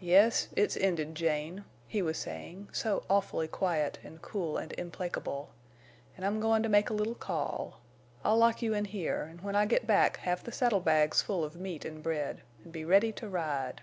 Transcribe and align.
"Yes, 0.00 0.48
it's 0.56 0.78
ended, 0.78 1.14
Jane," 1.14 1.64
he 1.86 2.00
was 2.00 2.16
saying, 2.16 2.70
so 2.72 3.02
awfully 3.10 3.46
quiet 3.48 3.98
and 4.02 4.22
cool 4.22 4.56
and 4.56 4.72
implacable, 4.78 5.50
"an' 6.16 6.24
I'm 6.24 6.40
goin' 6.40 6.62
to 6.62 6.70
make 6.70 6.88
a 6.88 6.94
little 6.94 7.14
call. 7.14 7.78
I'll 8.24 8.38
lock 8.38 8.62
you 8.62 8.72
in 8.72 8.86
here, 8.86 9.28
an' 9.30 9.40
when 9.42 9.54
I 9.54 9.66
get 9.66 9.86
back 9.86 10.16
have 10.20 10.42
the 10.44 10.52
saddle 10.52 10.80
bags 10.80 11.20
full 11.20 11.44
of 11.44 11.56
meat 11.56 11.84
an 11.84 12.00
bread. 12.00 12.40
An' 12.64 12.70
be 12.70 12.82
ready 12.86 13.12
to 13.12 13.28
ride!" 13.28 13.82